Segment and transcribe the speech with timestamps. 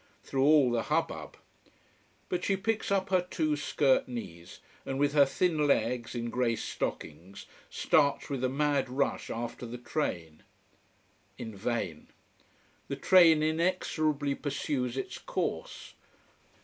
[0.23, 1.37] through all the hubbub.
[2.27, 6.55] But she picks up her two skirt knees, and with her thin legs in grey
[6.55, 10.41] stockings starts with a mad rush after the train.
[11.37, 12.07] In vain.
[12.87, 15.93] The train inexorably pursues its course.